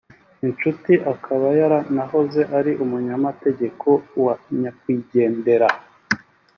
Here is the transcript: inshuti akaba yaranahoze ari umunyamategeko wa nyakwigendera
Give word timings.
inshuti 0.47 0.93
akaba 1.13 1.47
yaranahoze 1.59 2.41
ari 2.57 2.71
umunyamategeko 2.83 3.87
wa 4.23 4.35
nyakwigendera 4.59 5.67